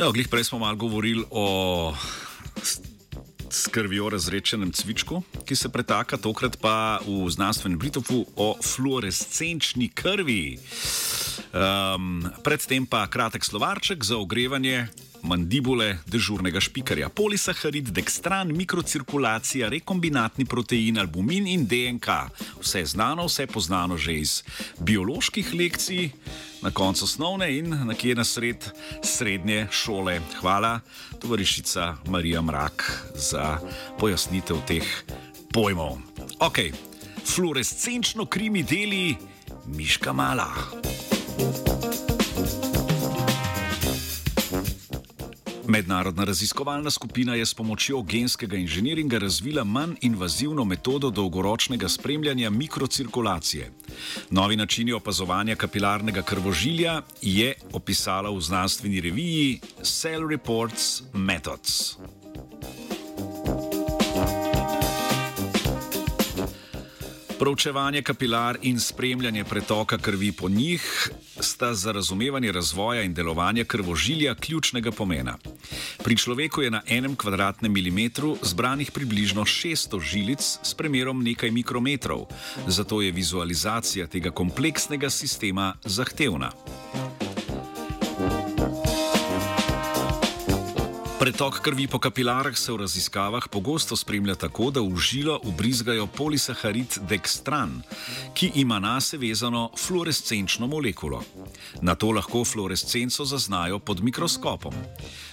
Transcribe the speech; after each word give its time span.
Evo, 0.00 0.12
glih 0.12 0.28
prej 0.28 0.44
smo 0.44 0.58
malo 0.58 0.76
govorili 0.76 1.24
o 1.30 1.94
skrbi 3.50 4.00
o 4.00 4.08
razrečenem 4.08 4.72
cvičku, 4.72 5.22
ki 5.44 5.56
se 5.56 5.68
pretaka, 5.68 6.16
tokrat 6.16 6.56
pa 6.60 7.00
v 7.04 7.28
znanstvenem 7.30 7.78
Britofu 7.78 8.24
o 8.36 8.56
fluorescenčni 8.64 9.88
krvi. 9.88 10.56
Um, 11.50 12.22
predtem 12.42 12.86
pa 12.86 13.06
kratek 13.10 13.44
slovarček 13.44 14.04
za 14.04 14.16
ogrevanje 14.16 14.86
mandibule 15.22 15.98
dežurnega 16.06 16.60
špikarja. 16.60 17.08
Polisaharid, 17.08 17.90
dekstran, 17.92 18.52
mikrocirkulacija, 18.56 19.68
rekombinatni 19.68 20.44
protein, 20.44 20.98
albumin 20.98 21.48
in 21.50 21.66
DNK. 21.66 22.08
Vse 22.60 22.84
znano, 22.84 23.26
vse 23.26 23.46
poznano 23.46 23.98
že 23.98 24.14
iz 24.14 24.42
bioloških 24.80 25.54
lekcij, 25.54 26.10
na 26.62 26.70
koncu 26.70 27.04
osnovne 27.04 27.48
in 27.58 27.74
nekje 27.88 28.14
na 28.14 28.24
sred 28.24 28.64
srednje 29.02 29.66
šole. 29.70 30.20
Hvala, 30.40 30.80
tovarišica 31.20 31.96
Marija 32.06 32.42
Mrak, 32.42 32.84
za 33.14 33.58
pojasnitev 33.98 34.62
teh 34.68 34.86
pojmov. 35.52 35.98
Ok, 36.40 36.58
fluorescenčno 37.24 38.26
krimi 38.26 38.62
deli 38.62 39.16
Miška 39.66 40.12
Mala. 40.12 40.52
Mednarodna 45.70 46.24
raziskovalna 46.24 46.90
skupina 46.90 47.34
je 47.34 47.46
s 47.46 47.54
pomočjo 47.54 48.02
genskega 48.02 48.56
inženiringa 48.56 49.18
razvila 49.18 49.64
manj 49.64 49.94
invazivno 50.00 50.64
metodo 50.64 51.10
dolgoročnega 51.10 51.88
spremljanja 51.88 52.50
mikrocirkulacije. 52.50 53.70
Novi 54.30 54.56
načini 54.56 54.92
opazovanja 54.92 55.56
kapilarnega 55.56 56.22
krvožilja 56.22 57.02
je 57.22 57.54
opisala 57.72 58.30
v 58.30 58.40
znanstveni 58.40 59.00
reviji 59.00 59.60
Cell 59.82 60.28
Reports 60.28 61.02
Methods. 61.12 61.96
Proučevanje 67.40 68.02
kapilar 68.02 68.58
in 68.62 68.80
spremljanje 68.80 69.44
pretoka 69.44 69.98
krvi 69.98 70.32
po 70.32 70.48
njih 70.48 71.10
sta 71.40 71.74
za 71.74 71.92
razumevanje 71.92 72.52
razvoja 72.52 73.02
in 73.02 73.14
delovanja 73.14 73.64
krvožilja 73.64 74.34
ključnega 74.34 74.92
pomena. 74.92 75.38
Pri 76.04 76.16
človeku 76.16 76.62
je 76.62 76.70
na 76.70 76.82
enem 76.86 77.16
kvadratnem 77.16 77.72
milimetru 77.72 78.36
zbranih 78.42 78.92
približno 78.92 79.44
600 79.44 80.00
žilic 80.00 80.58
s 80.62 80.74
premerom 80.74 81.24
nekaj 81.24 81.50
mikrometrov, 81.50 82.26
zato 82.66 83.00
je 83.02 83.12
vizualizacija 83.12 84.06
tega 84.06 84.30
kompleksnega 84.30 85.10
sistema 85.10 85.74
zahtevna. 85.84 86.52
Pretok 91.30 91.60
krvi 91.62 91.86
po 91.86 92.02
kapilarah 92.02 92.58
se 92.58 92.72
v 92.74 92.82
raziskavah 92.82 93.46
pogosto 93.46 93.94
spremlja 93.94 94.34
tako, 94.34 94.74
da 94.74 94.82
v 94.82 94.98
žilo 94.98 95.36
ubrizgajo 95.46 96.08
polisaharid 96.10 96.98
dekstran, 97.06 97.76
ki 98.34 98.50
ima 98.58 98.80
na 98.82 98.96
sebe 98.98 99.30
vezano 99.30 99.70
fluorescenčno 99.78 100.66
molekulo. 100.66 101.22
Na 101.86 101.94
to 101.94 102.10
lahko 102.10 102.42
fluorescenco 102.42 103.22
zaznajo 103.24 103.78
pod 103.78 104.02
mikroskopom. 104.02 104.74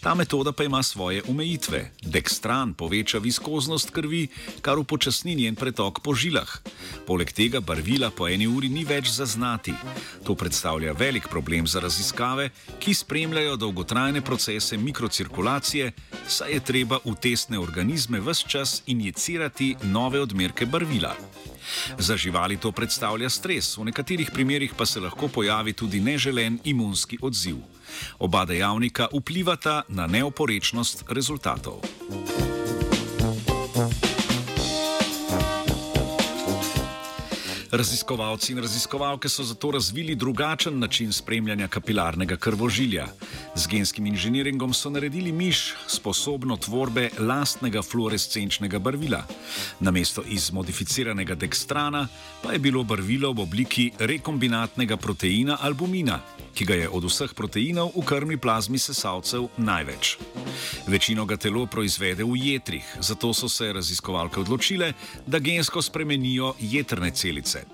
Ta 0.00 0.14
metoda 0.14 0.52
pa 0.52 0.64
ima 0.64 0.82
svoje 0.82 1.22
omejitve. 1.28 1.90
Dekstran 2.02 2.74
poveča 2.74 3.18
viskoznost 3.18 3.90
krvi, 3.90 4.28
kar 4.60 4.78
upočasni 4.78 5.34
njen 5.34 5.54
pretok 5.54 6.00
po 6.00 6.14
žilah. 6.14 6.48
Poleg 7.06 7.32
tega 7.32 7.60
barvila 7.60 8.10
po 8.10 8.28
eni 8.28 8.46
uri 8.46 8.68
ni 8.68 8.84
več 8.84 9.10
zaznati. 9.12 9.74
To 10.24 10.34
predstavlja 10.34 10.92
velik 10.92 11.28
problem 11.28 11.66
za 11.66 11.80
raziskave, 11.80 12.48
ki 12.78 12.94
spremljajo 12.94 13.56
dolgotrajne 13.56 14.22
procese 14.24 14.76
mikrocirkulacije, 14.76 15.92
saj 16.28 16.52
je 16.52 16.60
treba 16.60 16.98
v 17.04 17.14
tesne 17.20 17.58
organizme 17.58 18.20
vse 18.20 18.48
čas 18.48 18.82
injicirati 18.86 19.74
nove 19.82 20.20
odmerke 20.20 20.66
barvila. 20.66 21.12
Za 21.98 22.16
živali 22.16 22.56
to 22.56 22.72
predstavlja 22.72 23.28
stres, 23.28 23.76
v 23.76 23.84
nekaterih 23.84 24.30
primerjih 24.32 24.72
pa 24.76 24.86
se 24.86 25.00
lahko 25.00 25.28
pojavi 25.28 25.72
tudi 25.72 26.00
neželen 26.00 26.58
imunski 26.64 27.18
odziv. 27.22 27.60
Oba 28.18 28.44
dejavnika 28.44 29.08
vplivata 29.12 29.82
na 29.88 30.06
neoporečnost 30.06 31.04
rezultatov. 31.08 31.80
Raziskovalci 37.70 38.52
in 38.52 38.58
raziskovalke 38.58 39.28
so 39.28 39.44
zato 39.44 39.70
razvili 39.70 40.14
drugačen 40.14 40.78
način 40.78 41.12
spremljanja 41.12 41.68
kapilarnega 41.68 42.36
krvožilja. 42.36 43.06
Z 43.54 43.66
genskim 43.66 44.06
inženiringom 44.06 44.70
so 44.74 44.90
naredili 44.90 45.32
miš, 45.32 45.74
sposobno 45.86 46.56
tvorbe 46.56 47.08
lastnega 47.18 47.82
fluorescenčnega 47.82 48.78
barvila. 48.78 49.24
Namesto 49.80 50.22
iz 50.22 50.52
modificiranega 50.52 51.34
dekstrana 51.34 52.06
pa 52.42 52.52
je 52.52 52.58
bilo 52.58 52.84
barvilo 52.84 53.32
v 53.32 53.42
obliki 53.42 53.90
rekombinatnega 53.98 54.96
proteina 54.96 55.58
albumina, 55.60 56.20
ki 56.54 56.64
ga 56.64 56.74
je 56.74 56.88
od 56.88 57.04
vseh 57.10 57.34
proteinov 57.34 57.90
v 57.96 58.04
krvni 58.06 58.38
plazmi 58.38 58.78
sesalcev 58.78 59.48
največ. 59.58 60.16
Večino 60.86 61.26
ga 61.26 61.36
telo 61.36 61.66
proizvede 61.66 62.24
v 62.24 62.38
jetrih, 62.38 62.86
zato 63.00 63.34
so 63.34 63.48
se 63.48 63.72
raziskovalke 63.72 64.40
odločile, 64.40 64.92
da 65.26 65.38
gensko 65.38 65.82
spremenijo 65.82 66.54
jetrne 66.60 67.10
celice. 67.10 67.66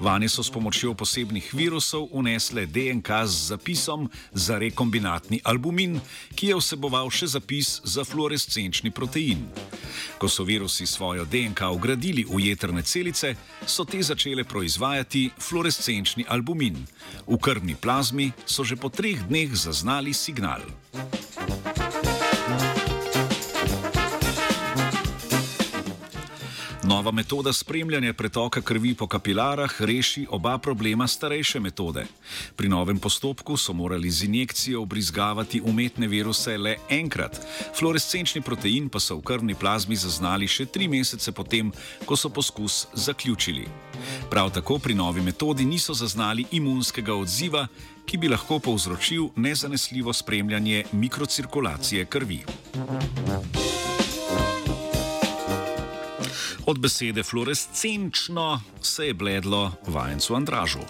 Vanje 0.00 0.28
so 0.28 0.42
s 0.42 0.50
pomočjo 0.50 0.94
posebnih 0.94 1.54
virusov 1.54 2.06
unesle 2.14 2.66
DNK 2.66 3.08
z 3.26 3.50
zapisom 3.50 4.06
za 4.32 4.58
rekombinatni 4.58 5.40
albumin, 5.44 5.98
ki 6.38 6.52
je 6.52 6.58
vseboval 6.58 7.10
še 7.10 7.26
zapis 7.34 7.80
za 7.82 8.06
fluorescenčni 8.06 8.94
protein. 8.94 9.42
Ko 10.22 10.30
so 10.30 10.46
virusi 10.46 10.86
svojo 10.86 11.26
DNK 11.26 11.74
ugradili 11.74 12.22
v 12.22 12.46
jetrne 12.46 12.86
celice, 12.86 13.34
so 13.66 13.82
te 13.82 13.98
začele 13.98 14.46
proizvajati 14.46 15.30
fluorescenčni 15.34 16.30
albumin. 16.30 16.78
V 17.26 17.34
krvni 17.42 17.74
plazmi 17.74 18.30
so 18.46 18.62
že 18.62 18.78
po 18.78 18.94
treh 18.94 19.18
dneh 19.26 19.50
zaznali 19.50 20.14
signal. 20.14 20.62
Nova 26.88 27.10
metoda 27.10 27.52
spremljanja 27.52 28.12
pretoka 28.12 28.60
krvi 28.60 28.94
po 28.94 29.06
kapilarah 29.06 29.82
reši 29.82 30.26
oba 30.30 30.58
problema 30.58 31.06
starejše 31.06 31.60
metode. 31.60 32.04
Pri 32.56 32.68
novem 32.68 32.98
postopku 32.98 33.56
so 33.56 33.72
morali 33.72 34.10
z 34.10 34.24
injekcijo 34.24 34.82
obrizgavati 34.82 35.60
umetne 35.60 36.06
viruse 36.06 36.56
le 36.58 36.76
enkrat, 36.88 37.40
fluorescenčni 37.78 38.40
protein 38.40 38.88
pa 38.88 39.00
so 39.00 39.16
v 39.16 39.22
krvni 39.22 39.54
plazmi 39.54 39.96
zaznali 39.96 40.48
še 40.48 40.66
tri 40.66 40.88
mesece 40.88 41.32
potem, 41.32 41.72
ko 42.06 42.16
so 42.16 42.32
poskus 42.32 42.86
zaključili. 42.94 43.68
Prav 44.30 44.50
tako 44.50 44.78
pri 44.78 44.94
novi 44.94 45.20
metodi 45.20 45.68
niso 45.68 45.94
zaznali 45.94 46.46
imunskega 46.50 47.14
odziva, 47.14 47.66
ki 48.06 48.16
bi 48.16 48.32
lahko 48.32 48.58
povzročil 48.58 49.28
nezanesljivo 49.36 50.12
spremljanje 50.12 50.84
mikrocirkulacije 50.92 52.04
krvi. 52.04 52.44
Od 56.68 56.78
besede 56.78 57.22
fluorescenčno 57.22 58.60
se 58.82 59.06
je 59.06 59.14
bledlo 59.14 59.72
vajencu 59.86 60.34
Andražu. 60.34 60.84